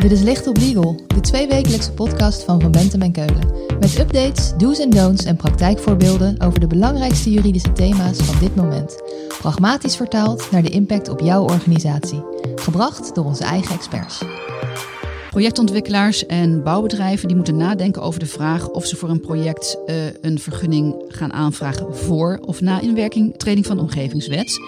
[0.00, 3.52] Dit is Licht op Legal, de tweewekelijkse podcast van Van Bentem en Keulen.
[3.80, 9.02] Met updates, do's en don'ts en praktijkvoorbeelden over de belangrijkste juridische thema's van dit moment.
[9.38, 12.22] Pragmatisch vertaald naar de impact op jouw organisatie.
[12.54, 14.22] Gebracht door onze eigen experts.
[15.30, 19.94] Projectontwikkelaars en bouwbedrijven die moeten nadenken over de vraag of ze voor een project uh,
[20.20, 24.58] een vergunning gaan aanvragen voor of na inwerkingtreding van de omgevingswet.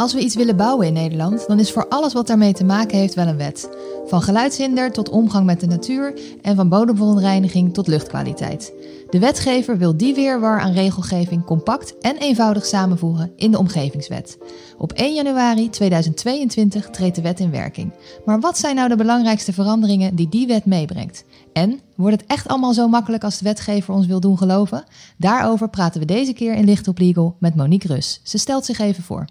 [0.00, 2.98] Als we iets willen bouwen in Nederland, dan is voor alles wat daarmee te maken
[2.98, 3.68] heeft wel een wet.
[4.06, 8.72] Van geluidshinder tot omgang met de natuur en van bodemverontreiniging tot luchtkwaliteit.
[9.10, 14.38] De wetgever wil die weerwar aan regelgeving compact en eenvoudig samenvoegen in de Omgevingswet.
[14.78, 17.92] Op 1 januari 2022 treedt de wet in werking.
[18.24, 21.24] Maar wat zijn nou de belangrijkste veranderingen die die wet meebrengt?
[21.52, 24.84] En wordt het echt allemaal zo makkelijk als de wetgever ons wil doen geloven?
[25.16, 28.20] Daarover praten we deze keer in Licht op Legal met Monique Rus.
[28.22, 29.24] Ze stelt zich even voor.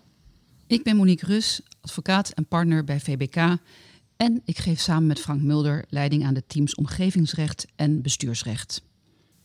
[0.69, 3.35] Ik ben Monique Rus, advocaat en partner bij VBK.
[4.17, 8.81] En ik geef samen met Frank Mulder leiding aan de teams omgevingsrecht en bestuursrecht.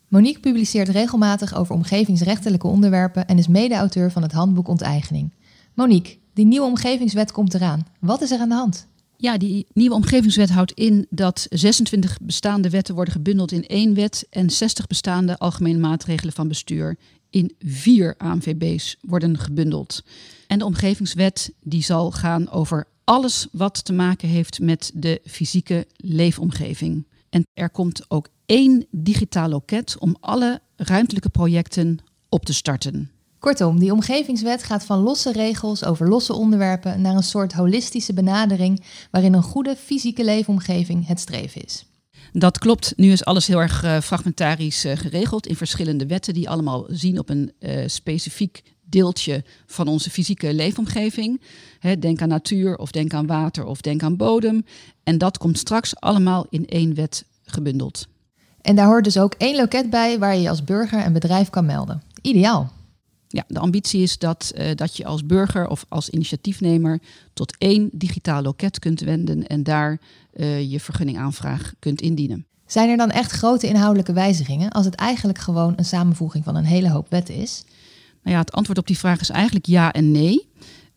[0.08, 5.32] Monique publiceert regelmatig over omgevingsrechtelijke onderwerpen en is mede-auteur van het handboek Onteigening.
[5.74, 7.86] Monique, die nieuwe omgevingswet komt eraan.
[8.00, 8.86] Wat is er aan de hand?
[9.24, 14.26] Ja, die nieuwe omgevingswet houdt in dat 26 bestaande wetten worden gebundeld in één wet
[14.30, 16.96] en 60 bestaande algemene maatregelen van bestuur
[17.30, 20.04] in vier ANVB's worden gebundeld.
[20.46, 25.86] En de omgevingswet die zal gaan over alles wat te maken heeft met de fysieke
[25.96, 27.06] leefomgeving.
[27.30, 33.13] En er komt ook één digitaal loket om alle ruimtelijke projecten op te starten.
[33.44, 38.82] Kortom, die omgevingswet gaat van losse regels over losse onderwerpen naar een soort holistische benadering
[39.10, 41.84] waarin een goede fysieke leefomgeving het streven is.
[42.32, 42.92] Dat klopt.
[42.96, 47.18] Nu is alles heel erg uh, fragmentarisch uh, geregeld in verschillende wetten die allemaal zien
[47.18, 51.40] op een uh, specifiek deeltje van onze fysieke leefomgeving.
[51.78, 54.64] He, denk aan natuur of denk aan water of denk aan bodem.
[55.02, 58.06] En dat komt straks allemaal in één wet gebundeld.
[58.60, 61.50] En daar hoort dus ook één loket bij waar je je als burger en bedrijf
[61.50, 62.02] kan melden.
[62.22, 62.72] Ideaal.
[63.34, 67.00] Ja, de ambitie is dat, uh, dat je als burger of als initiatiefnemer
[67.32, 70.00] tot één digitaal loket kunt wenden en daar
[70.34, 72.46] uh, je vergunningaanvraag kunt indienen.
[72.66, 76.64] Zijn er dan echt grote inhoudelijke wijzigingen als het eigenlijk gewoon een samenvoeging van een
[76.64, 77.64] hele hoop wetten is?
[78.22, 80.48] Nou ja, het antwoord op die vraag is eigenlijk ja en nee.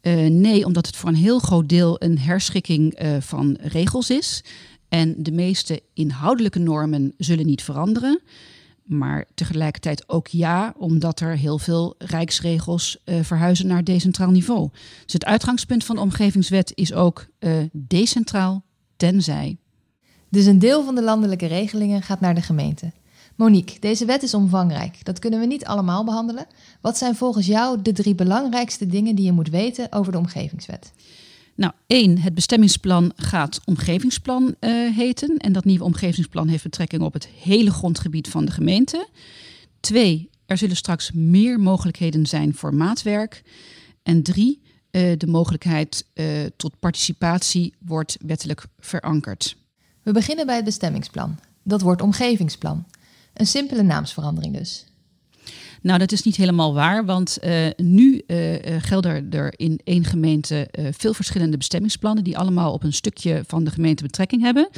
[0.02, 4.44] Uh, nee, omdat het voor een heel groot deel een herschikking van regels is.
[4.90, 8.20] En de meeste inhoudelijke normen zullen niet veranderen.
[8.88, 14.70] Maar tegelijkertijd ook ja, omdat er heel veel rijksregels uh, verhuizen naar decentraal niveau.
[15.04, 17.28] Dus het uitgangspunt van de omgevingswet is ook
[17.72, 18.64] decentraal,
[18.98, 19.58] tenzij.
[20.30, 22.92] Dus een deel van de landelijke regelingen gaat naar de gemeente.
[23.36, 25.06] Monique, deze wet is omvangrijk.
[25.06, 26.46] Dat kunnen we niet allemaal behandelen.
[26.82, 30.92] Wat zijn volgens jou de drie belangrijkste dingen die je moet weten over de omgevingswet?
[31.58, 35.38] Nou, één, het bestemmingsplan gaat omgevingsplan uh, heten.
[35.38, 39.08] En dat nieuwe omgevingsplan heeft betrekking op het hele grondgebied van de gemeente.
[39.80, 43.44] Twee, er zullen straks meer mogelijkheden zijn voor maatwerk.
[44.04, 46.26] En drie, uh, de mogelijkheid uh,
[46.58, 49.56] tot participatie wordt wettelijk verankerd.
[50.04, 51.40] We beginnen bij het bestemmingsplan.
[51.64, 52.86] Dat wordt omgevingsplan.
[53.34, 54.86] Een simpele naamsverandering dus.
[55.82, 60.68] Nou, dat is niet helemaal waar, want uh, nu uh, gelden er in één gemeente
[60.92, 64.70] veel verschillende bestemmingsplannen die allemaal op een stukje van de gemeente betrekking hebben.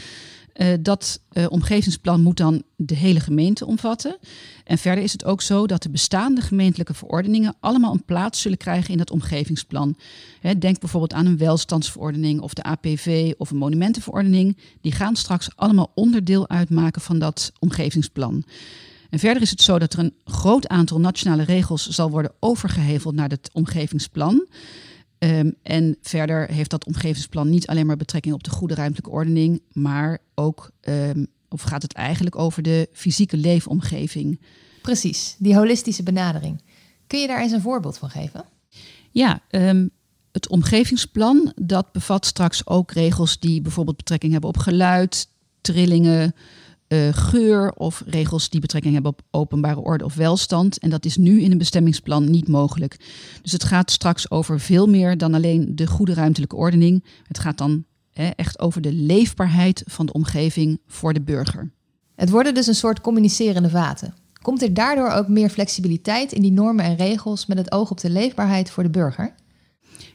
[0.80, 4.18] dat omgevingsplan moet dan de hele gemeente omvatten.
[4.64, 8.58] En verder is het ook zo dat de bestaande gemeentelijke verordeningen allemaal een plaats zullen
[8.58, 9.98] krijgen in dat omgevingsplan.
[10.60, 14.58] Denk bijvoorbeeld aan een welstandsverordening of de APV of een monumentenverordening.
[14.82, 18.44] Die gaan straks allemaal onderdeel uitmaken van dat omgevingsplan.
[19.10, 23.16] En verder is het zo dat er een groot aantal nationale regels zal worden overgeheveld
[23.16, 24.48] naar het omgevingsplan.
[25.20, 29.62] Um, en verder heeft dat omgevingsplan niet alleen maar betrekking op de goede ruimtelijke ordening,
[29.72, 34.42] maar ook, um, of gaat het eigenlijk over de fysieke leefomgeving?
[34.82, 36.62] Precies, die holistische benadering.
[37.08, 38.44] Kun je daar eens een voorbeeld van geven?
[39.12, 39.90] Ja, um,
[40.32, 45.28] het omgevingsplan dat bevat straks ook regels die bijvoorbeeld betrekking hebben op geluid,
[45.62, 46.36] trillingen,
[46.90, 50.80] uh, geur of regels die betrekking hebben op openbare orde of welstand.
[50.80, 53.00] En dat is nu in een bestemmingsplan niet mogelijk.
[53.42, 57.04] Dus het gaat straks over veel meer dan alleen de goede ruimtelijke ordening.
[57.28, 61.72] Het gaat dan hè, echt over de leefbaarheid van de omgeving voor de burger.
[62.16, 64.14] Het worden dus een soort communicerende vaten.
[64.42, 68.00] Komt er daardoor ook meer flexibiliteit in die normen en regels met het oog op
[68.00, 69.34] de leefbaarheid voor de burger?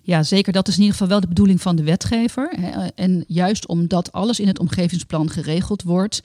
[0.06, 0.52] Ja, zeker.
[0.52, 2.54] Dat is in ieder geval wel de bedoeling van de wetgever.
[2.94, 6.20] En juist omdat alles in het omgevingsplan geregeld wordt,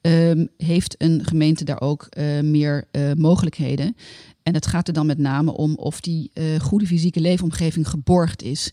[0.00, 3.96] um, heeft een gemeente daar ook uh, meer uh, mogelijkheden.
[4.42, 8.70] En het gaat er dan met name om of die goede fysieke leefomgeving geborgd is.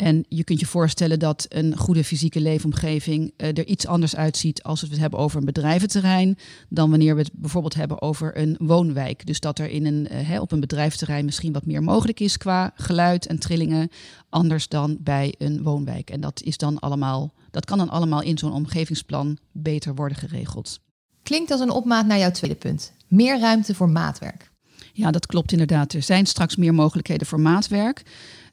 [0.00, 4.62] En je kunt je voorstellen dat een goede fysieke leefomgeving uh, er iets anders uitziet
[4.62, 6.38] als we het hebben over een bedrijventerrein,
[6.68, 9.26] dan wanneer we het bijvoorbeeld hebben over een woonwijk.
[9.26, 12.72] Dus dat er in een, uh, op een bedrijventerrein misschien wat meer mogelijk is qua
[12.74, 13.88] geluid en trillingen,
[14.28, 16.10] anders dan bij een woonwijk.
[16.10, 20.80] En dat, is dan allemaal, dat kan dan allemaal in zo'n omgevingsplan beter worden geregeld.
[21.22, 22.92] Klinkt als een opmaat naar jouw tweede punt.
[23.08, 24.50] Meer ruimte voor maatwerk.
[24.92, 25.92] Ja, dat klopt inderdaad.
[25.92, 28.02] Er zijn straks meer mogelijkheden voor maatwerk.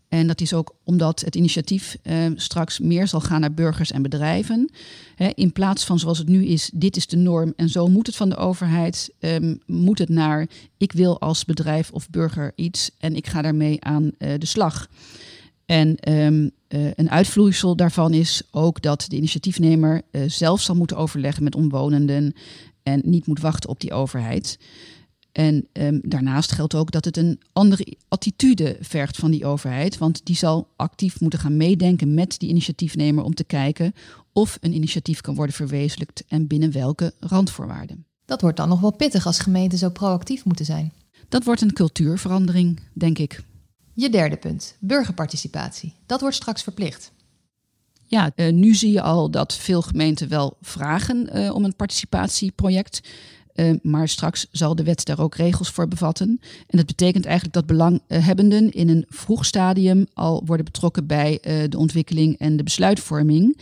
[0.10, 4.02] En dat is ook omdat het initiatief eh, straks meer zal gaan naar burgers en
[4.02, 4.70] bedrijven.
[5.34, 8.16] in plaats van zoals het nu is, dit is de norm en zo moet het
[8.16, 13.16] van de overheid, ehm, moet het naar ik wil als bedrijf of burger iets en
[13.16, 14.88] ik ga daarmee aan uh, de slag.
[15.66, 21.44] En um, uh, een uitvloeisel daarvan is ook dat de initiatiefnemer zelf zal moeten overleggen
[21.44, 22.34] met omwonenden
[22.84, 24.58] en niet moet wachten op die overheid.
[25.38, 29.98] En um, daarnaast geldt ook dat het een andere attitude vergt van die overheid.
[29.98, 33.94] Want die zal actief moeten gaan meedenken met die initiatiefnemer om te kijken
[34.34, 38.06] of een initiatief kan worden verwezenlijkt en binnen welke randvoorwaarden.
[38.26, 40.94] Dat wordt dan nog wel pittig als gemeenten zo proactief moeten zijn.
[41.30, 43.44] Dat wordt een cultuurverandering, denk ik.
[43.94, 45.94] Je derde punt, burgerparticipatie.
[46.06, 47.12] Dat wordt straks verplicht.
[48.04, 53.02] Ja, uh, nu zie je al dat veel gemeenten wel vragen uh, om een participatieproject.
[53.60, 56.40] Uh, maar straks zal de wet daar ook regels voor bevatten.
[56.68, 61.70] En dat betekent eigenlijk dat belanghebbenden in een vroeg stadium al worden betrokken bij uh,
[61.70, 63.60] de ontwikkeling en de besluitvorming.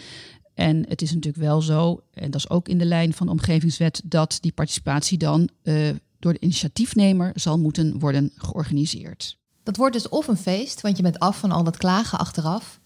[0.53, 3.31] En het is natuurlijk wel zo, en dat is ook in de lijn van de
[3.31, 5.89] omgevingswet, dat die participatie dan uh,
[6.19, 9.37] door de initiatiefnemer zal moeten worden georganiseerd.
[9.63, 12.79] Dat wordt dus of een feest, want je bent af van al dat klagen achteraf,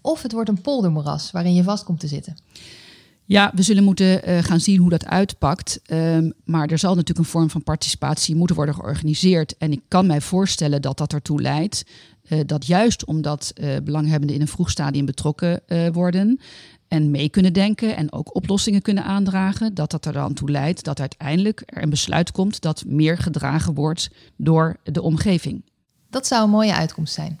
[0.00, 2.36] of het wordt een poldermoeras waarin je vast komt te zitten.
[3.28, 5.80] Ja, we zullen moeten uh, gaan zien hoe dat uitpakt.
[5.92, 9.56] Um, maar er zal natuurlijk een vorm van participatie moeten worden georganiseerd.
[9.56, 11.84] En ik kan mij voorstellen dat dat ertoe leidt.
[12.28, 15.60] Uh, dat juist omdat uh, belanghebbenden in een vroeg stadium betrokken
[15.92, 16.40] worden
[16.88, 20.84] en mee kunnen denken en ook oplossingen kunnen aandragen, dat dat er dan toe leidt
[20.84, 25.64] dat uiteindelijk er een besluit komt dat meer gedragen wordt door de omgeving.
[26.10, 27.38] Dat zou een mooie uitkomst zijn.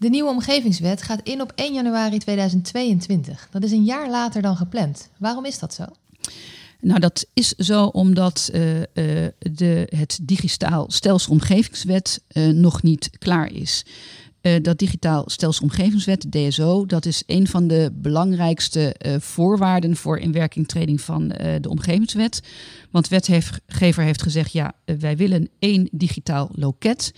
[0.00, 3.48] De nieuwe omgevingswet gaat in op 1 januari 2022.
[3.50, 5.08] Dat is een jaar later dan gepland.
[5.18, 5.84] Waarom is dat zo?
[6.80, 8.84] Nou, dat is zo omdat uh, uh,
[9.38, 13.84] de, het digitaal stelsel-omgevingswet uh, nog niet klaar is.
[14.62, 21.28] Dat digitaal stelsel-omgevingswet, DSO, dat is een van de belangrijkste voorwaarden voor inwerkingtreding van
[21.60, 22.42] de omgevingswet.
[22.90, 27.14] Want wetgever heeft gezegd, ja, wij willen één digitaal loket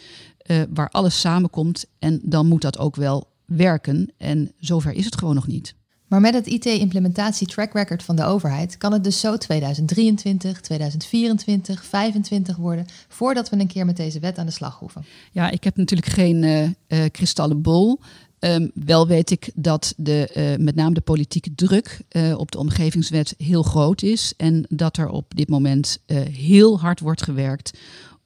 [0.75, 1.85] waar alles samenkomt.
[1.99, 4.13] En dan moet dat ook wel werken.
[4.17, 5.75] En zover is het gewoon nog niet.
[6.13, 11.75] Maar met het IT-implementatie track record van de overheid kan het dus zo 2023, 2024,
[11.75, 15.05] 2025 worden voordat we een keer met deze wet aan de slag hoeven.
[15.31, 16.71] Ja, ik heb natuurlijk geen uh, uh,
[17.11, 18.01] kristallenbol.
[18.39, 22.01] Um, wel weet ik dat de, uh, met name de politieke druk
[22.37, 24.35] op de omgevingswet heel groot is.
[24.37, 25.99] En dat er op dit moment
[26.31, 27.79] heel hard wordt gewerkt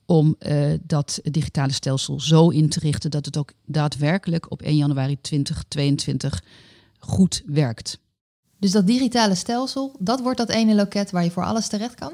[0.06, 0.36] om
[0.82, 6.42] dat digitale stelsel zo in te richten dat het ook daadwerkelijk op 1 januari 2022
[7.06, 7.98] goed werkt.
[8.58, 12.12] Dus dat digitale stelsel, dat wordt dat ene loket waar je voor alles terecht kan?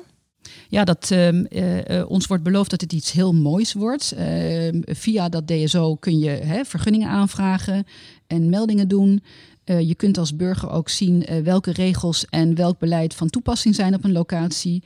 [0.68, 4.12] Ja, dat, uh, uh, ons wordt beloofd dat het iets heel moois wordt.
[4.12, 7.86] Ehm, via dat DSO kun je hè, vergunningen aanvragen
[8.26, 9.22] en meldingen doen.
[9.64, 13.94] Uh, je kunt als burger ook zien welke regels en welk beleid van toepassing zijn
[13.94, 14.82] op een locatie.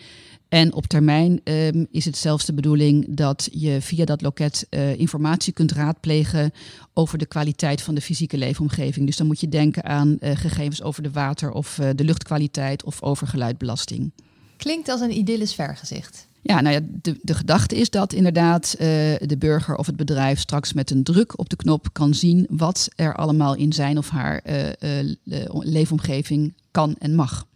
[0.48, 4.98] En op termijn um, is het zelfs de bedoeling dat je via dat loket uh,
[4.98, 6.52] informatie kunt raadplegen
[6.94, 9.06] over de kwaliteit van de fysieke leefomgeving.
[9.06, 13.26] Dus dan moet je denken aan gegevens over de water- of de luchtkwaliteit of over
[13.26, 14.12] geluidbelasting.
[14.56, 16.26] Klinkt als een idyllisch vergezicht.
[16.46, 18.86] Ja, nou ja, de, de gedachte is dat inderdaad uh,
[19.20, 22.88] de burger of het bedrijf straks met een druk op de knop kan zien wat
[22.96, 25.14] er allemaal in zijn of haar uh, uh,
[25.50, 27.46] leefomgeving kan en mag.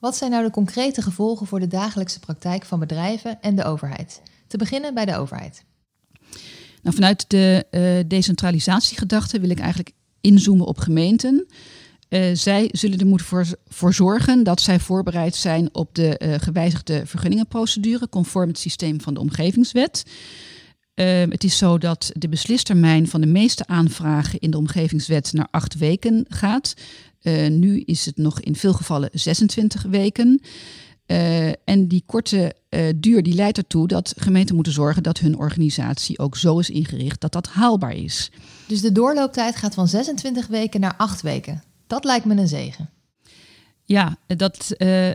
[0.00, 4.22] Wat zijn nou de concrete gevolgen voor de dagelijkse praktijk van bedrijven en de overheid?
[4.46, 5.64] Te beginnen bij de overheid.
[6.82, 11.46] Nou, vanuit de decentralisatiegedachte wil ik eigenlijk inzoomen op gemeenten.
[12.10, 16.34] Uh, zij zullen er moeten voor, voor, zorgen dat zij voorbereid zijn op de uh,
[16.38, 20.04] gewijzigde vergunningenprocedure conform het systeem van de omgevingswet.
[21.00, 25.48] Uh, het is zo dat de beslistermijn van de meeste aanvragen in de omgevingswet naar
[25.50, 26.74] acht weken gaat.
[27.48, 30.40] nu is het nog in veel gevallen 26 weken.
[31.64, 32.54] en die korte
[32.96, 37.20] duur die leidt ertoe dat gemeenten moeten zorgen dat hun organisatie ook zo is ingericht
[37.20, 38.30] dat dat haalbaar is.
[38.66, 41.62] Dus de doorlooptijd gaat van 26 weken naar 8 weken.
[41.86, 42.90] Dat lijkt me een zegen.
[43.90, 45.12] Ja, dat uh, uh,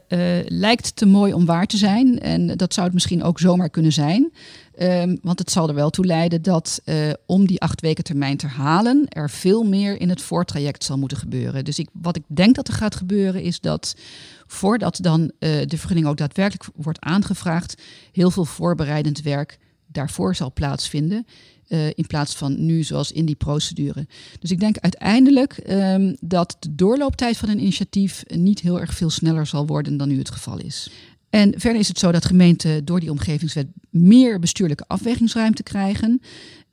[0.48, 2.20] lijkt te mooi om waar te zijn.
[2.20, 4.34] En dat zou het misschien ook zomaar kunnen zijn.
[4.80, 8.38] Um, want het zal er wel toe leiden dat uh, om die acht weken termijn
[8.38, 11.66] te halen, er veel meer in het voortraject zal moeten gebeuren.
[11.66, 13.96] Dus ik, wat ik denk dat er gaat gebeuren, is dat
[14.48, 21.26] voordat dan de vergunning ook daadwerkelijk wordt aangevraagd, heel veel voorbereidend werk daarvoor zal plaatsvinden.
[21.68, 24.08] Uh, in plaats van nu zoals in die procedure.
[24.40, 29.10] Dus ik denk uiteindelijk um, dat de doorlooptijd van een initiatief niet heel erg veel
[29.10, 30.90] sneller zal worden dan nu het geval is.
[31.30, 36.22] En verder is het zo dat gemeenten door die omgevingswet meer bestuurlijke afwegingsruimte krijgen.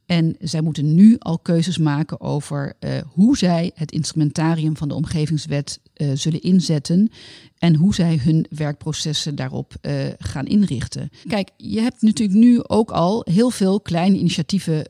[0.07, 4.95] En zij moeten nu al keuzes maken over uh, hoe zij het instrumentarium van de
[4.95, 7.11] omgevingswet uh, zullen inzetten
[7.59, 11.11] en hoe zij hun werkprocessen daarop uh, gaan inrichten.
[11.29, 14.89] Kijk, je hebt natuurlijk nu ook al heel veel kleine initiatieven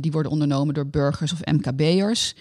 [0.00, 2.34] die worden ondernomen door burgers of MKB'ers.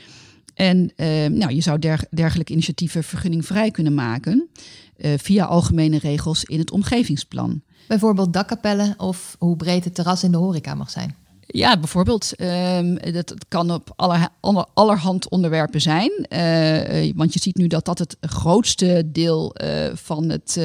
[0.53, 0.91] En
[1.37, 4.49] nou, je zou der, dergelijke initiatieven vergunningvrij kunnen maken
[4.97, 7.61] via algemene regels in het omgevingsplan.
[7.87, 11.15] Bijvoorbeeld dakkapellen of hoe breed het terras in de horeca mag zijn.
[11.53, 12.41] Ja, bijvoorbeeld.
[12.41, 14.27] Um, dat, kan op aller,
[14.73, 16.11] allerhand onderwerpen zijn.
[16.29, 20.59] Uh, want je ziet nu dat dat het grootste deel uh, van het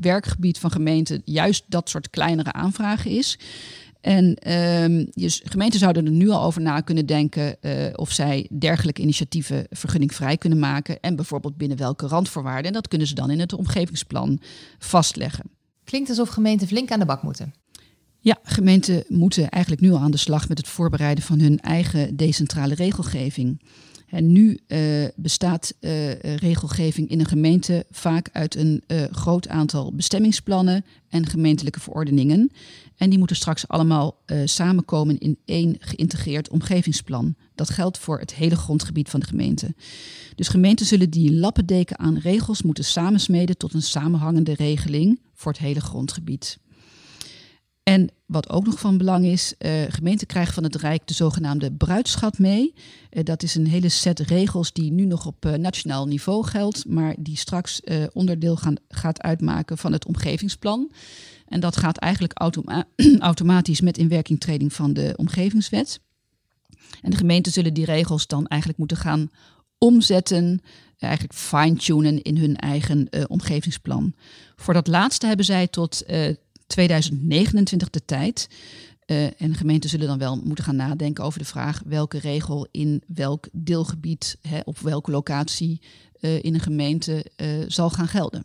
[0.00, 3.38] werkgebied van gemeenten juist dat soort kleinere aanvragen is.
[4.00, 7.56] En um, je, gemeenten zouden er nu al over na kunnen denken
[7.94, 11.00] of zij dergelijke initiatieven vergunningvrij kunnen maken.
[11.00, 12.66] En bijvoorbeeld binnen welke randvoorwaarden.
[12.66, 14.40] En dat kunnen ze dan in het omgevingsplan
[14.78, 15.44] vastleggen.
[15.84, 17.61] Klinkt alsof gemeenten flink aan de bak moeten.
[18.24, 22.16] Ja, gemeenten moeten eigenlijk nu al aan de slag met het voorbereiden van hun eigen
[22.16, 23.60] decentrale regelgeving.
[24.08, 24.78] En nu uh,
[25.16, 31.80] bestaat uh, regelgeving in een gemeente vaak uit een uh, groot aantal bestemmingsplannen en gemeentelijke
[31.80, 32.50] verordeningen.
[32.96, 37.34] En die moeten straks allemaal samenkomen in één geïntegreerd omgevingsplan.
[37.54, 39.74] Dat geldt voor het hele grondgebied van de gemeente.
[40.34, 45.60] Dus gemeenten zullen die lappendeken aan regels moeten samensmeden tot een samenhangende regeling voor het
[45.60, 46.58] hele grondgebied.
[47.82, 51.72] En wat ook nog van belang is, uh, gemeenten krijgen van het Rijk de zogenaamde
[51.72, 52.74] bruidschat mee.
[53.10, 56.86] Uh, dat is een hele set regels die nu nog op uh, nationaal niveau geldt,
[56.88, 57.80] maar die straks
[58.12, 60.92] onderdeel gaan, gaat uitmaken van het omgevingsplan.
[61.46, 62.84] En dat gaat eigenlijk automa
[63.18, 66.00] automatisch met inwerkingtreding van de omgevingswet.
[67.00, 69.30] En de gemeenten zullen die regels dan eigenlijk moeten gaan
[69.78, 70.60] omzetten,
[70.98, 74.14] eigenlijk fine-tunen in hun eigen omgevingsplan.
[74.56, 76.04] Voor dat laatste hebben zij tot
[76.72, 78.48] 2029 de tijd.
[79.06, 83.02] Uh, en gemeenten zullen dan wel moeten gaan nadenken over de vraag welke regel in
[83.06, 85.80] welk deelgebied, hè, op welke locatie
[86.20, 88.44] uh, in een gemeente uh, zal gaan gelden.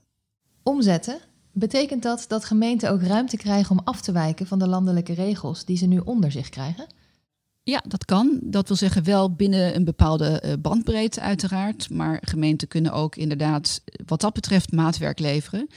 [0.63, 1.19] Omzetten,
[1.51, 5.65] betekent dat dat gemeenten ook ruimte krijgen om af te wijken van de landelijke regels
[5.65, 6.87] die ze nu onder zich krijgen?
[7.63, 8.39] Ja, dat kan.
[8.43, 11.89] Dat wil zeggen wel binnen een bepaalde bandbreedte uiteraard.
[11.89, 15.67] Maar gemeenten kunnen ook inderdaad wat dat betreft maatwerk leveren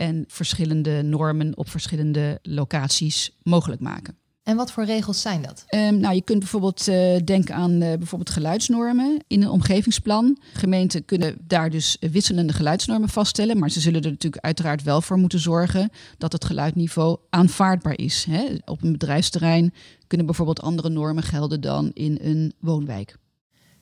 [0.00, 4.18] en verschillende normen op verschillende locaties mogelijk maken.
[4.42, 5.64] En wat voor regels zijn dat?
[5.68, 10.38] Um, nou, je kunt bijvoorbeeld uh, denken aan uh, bijvoorbeeld geluidsnormen in een omgevingsplan.
[10.52, 15.18] Gemeenten kunnen daar dus wisselende geluidsnormen vaststellen, maar ze zullen er natuurlijk uiteraard wel voor
[15.18, 18.26] moeten zorgen dat het geluidniveau aanvaardbaar is.
[18.30, 18.46] Hè.
[18.64, 19.74] Op een bedrijfsterrein
[20.06, 23.16] kunnen bijvoorbeeld andere normen gelden dan in een woonwijk.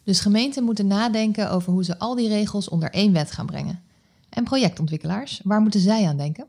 [0.04, 3.86] Dus gemeenten moeten nadenken over hoe ze al die regels onder één wet gaan brengen.
[4.38, 6.46] En projectontwikkelaars, waar moeten zij aan denken?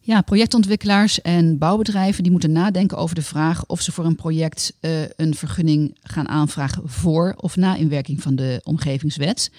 [0.00, 4.72] Ja, projectontwikkelaars en bouwbedrijven die moeten nadenken over de vraag of ze voor een project
[4.80, 9.50] uh, een vergunning gaan aanvragen voor of na inwerking van de omgevingswet.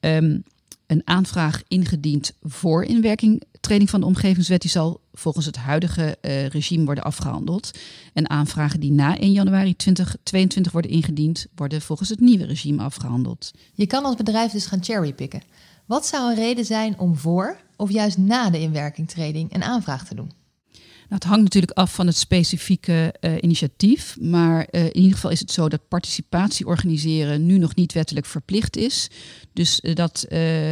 [0.00, 0.42] Um,
[0.86, 6.84] een aanvraag ingediend voor inwerkingtreding van de omgevingswet, die zal volgens het huidige uh, regime
[6.84, 7.70] worden afgehandeld.
[8.12, 13.50] En aanvragen die na 1 januari 2022 worden ingediend, worden volgens het nieuwe regime afgehandeld.
[13.74, 15.42] Je kan als bedrijf dus gaan cherrypicken.
[15.86, 20.14] Wat zou een reden zijn om voor of juist na de inwerkingtreding een aanvraag te
[20.14, 20.30] doen?
[21.12, 24.16] Nou, het hangt natuurlijk af van het specifieke uh, initiatief.
[24.20, 28.26] Maar uh, in ieder geval is het zo dat participatie organiseren nu nog niet wettelijk
[28.26, 29.10] verplicht is.
[29.52, 30.26] Dus uh, dat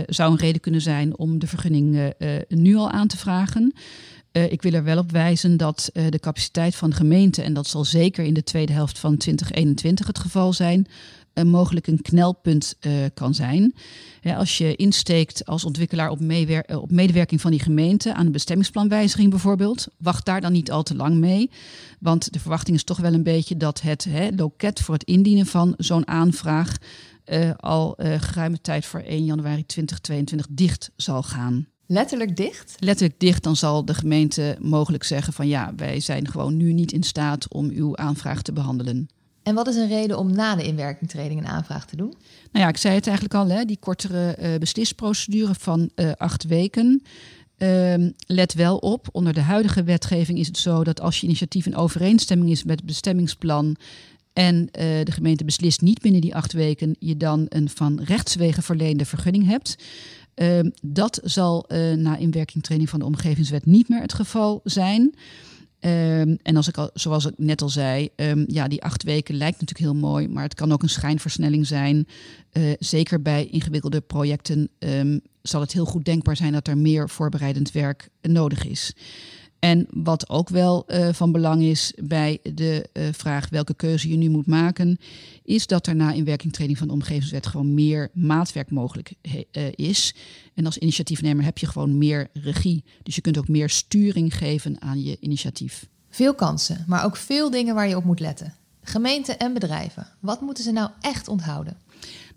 [0.06, 2.14] zou een reden kunnen zijn om de vergunning
[2.48, 3.72] nu al aan te vragen.
[4.32, 8.24] ik wil er wel op wijzen dat de capaciteit van gemeente, en dat zal zeker
[8.24, 10.86] in de tweede helft van 2021 het geval zijn,
[11.44, 13.74] mogelijk een knelpunt uh, kan zijn.
[14.36, 19.30] als je insteekt als ontwikkelaar op, uh, op, medewerking van die gemeente aan een bestemmingsplanwijziging
[19.30, 21.50] bijvoorbeeld, wacht daar dan niet al te lang mee.
[21.98, 25.74] Want de verwachting is toch wel een beetje dat het loket voor het indienen van
[25.76, 26.76] zo'n aanvraag
[27.56, 31.66] al geruime tijd voor 1 januari 2022 dicht zal gaan.
[31.92, 32.76] Letterlijk dicht?
[32.78, 36.92] Letterlijk dicht, dan zal de gemeente mogelijk zeggen van ja, wij zijn gewoon nu niet
[36.92, 39.08] in staat om uw aanvraag te behandelen.
[39.42, 42.14] En wat is een reden om na de inwerkingtreding een aanvraag te doen?
[42.52, 46.44] Nou ja, ik zei het eigenlijk al, hè, die kortere uh, beslisprocedure van uh, acht
[46.44, 47.02] weken.
[47.58, 47.94] Uh,
[48.26, 51.76] let wel op, onder de huidige wetgeving is het zo dat als je initiatief in
[51.76, 53.76] overeenstemming is met het bestemmingsplan
[54.32, 54.68] en uh,
[55.04, 59.46] de gemeente beslist niet binnen die acht weken, je dan een van rechtswegen verleende vergunning
[59.46, 59.76] hebt.
[60.34, 65.14] Uh, dat zal uh, na inwerkingtreding van de omgevingswet niet meer het geval zijn.
[65.80, 69.34] Um, en als ik al, zoals ik net al zei, um, ja, die acht weken
[69.34, 72.06] lijkt natuurlijk heel mooi, maar het kan ook een schijnversnelling zijn.
[72.52, 77.08] Uh, zeker bij ingewikkelde projecten um, zal het heel goed denkbaar zijn dat er meer
[77.08, 78.92] voorbereidend werk nodig is.
[79.60, 84.16] En wat ook wel uh, van belang is bij de uh, vraag welke keuze je
[84.16, 84.98] nu moet maken,
[85.42, 90.14] is dat er na inwerkingtreding van de omgevingswet gewoon meer maatwerk mogelijk uh, is.
[90.54, 92.84] En als initiatiefnemer heb je gewoon meer regie.
[93.02, 95.88] Dus je kunt ook meer sturing geven aan je initiatief.
[96.10, 98.54] Veel kansen, maar ook veel dingen waar je op moet letten.
[98.82, 101.76] Gemeenten en bedrijven, wat moeten ze nou echt onthouden?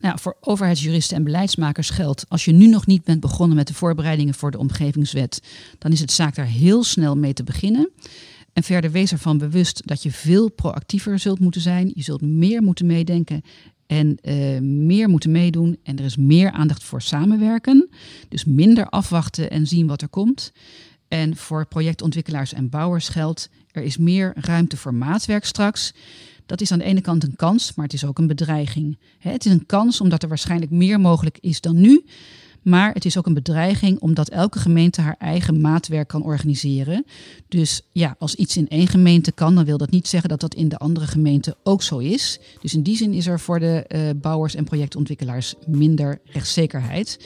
[0.04, 3.74] Nou, voor overheidsjuristen en beleidsmakers geldt: als je nu nog niet bent begonnen met de
[3.74, 5.42] voorbereidingen voor de omgevingswet,
[5.78, 7.90] dan is het zaak daar heel snel mee te beginnen.
[8.54, 11.92] En verder wees ervan bewust dat je veel proactiever zult moeten zijn.
[11.96, 13.42] Je zult meer moeten meedenken
[13.88, 15.78] en uh, meer moeten meedoen.
[15.84, 17.90] En er is meer aandacht voor samenwerken.
[18.30, 20.52] Dus minder afwachten en zien wat er komt.
[21.08, 25.94] En voor projectontwikkelaars en bouwers geldt: er is meer ruimte voor maatwerk straks.
[26.54, 28.98] Dat is aan de ene kant een kans, maar het is ook een bedreiging.
[29.20, 32.06] Het is een kans omdat er waarschijnlijk meer mogelijk is dan nu.
[32.62, 37.06] Maar het is ook een bedreiging omdat elke gemeente haar eigen maatwerk kan organiseren.
[37.48, 40.56] Dus ja, als iets in één gemeente kan, dan wil dat niet zeggen dat dat
[40.56, 42.40] in de andere gemeente ook zo is.
[42.62, 47.20] Dus in die zin is er voor de uh, bouwers en projectontwikkelaars minder rechtszekerheid.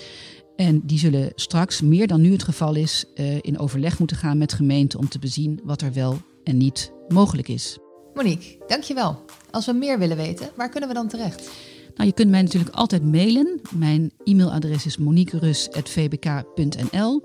[0.56, 4.38] En die zullen straks, meer dan nu het geval is, uh, in overleg moeten gaan
[4.38, 7.78] met gemeenten om te bezien wat er wel en niet mogelijk is.
[8.18, 9.26] Monique, dankjewel.
[9.52, 11.50] Als we meer willen weten, waar kunnen we dan terecht?
[11.96, 13.62] Nou, je kunt mij natuurlijk altijd mailen.
[13.72, 17.24] Mijn e-mailadres is moniquerus.vbk.nl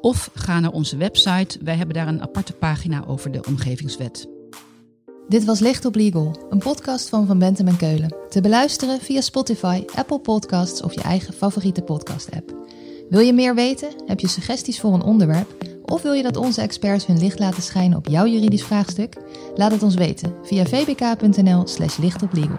[0.00, 1.58] of ga naar onze website.
[1.62, 4.28] Wij hebben daar een aparte pagina over de omgevingswet.
[5.28, 8.16] Dit was Licht op Legal, een podcast van Van Bentem en Keulen.
[8.28, 12.54] Te beluisteren via Spotify, Apple Podcasts of je eigen favoriete podcast-app.
[13.08, 13.88] Wil je meer weten?
[14.06, 15.71] Heb je suggesties voor een onderwerp?
[15.92, 19.16] Of wil je dat onze experts hun licht laten schijnen op jouw juridisch vraagstuk?
[19.54, 22.58] Laat het ons weten via vbk.nl/slash lichtoplegal.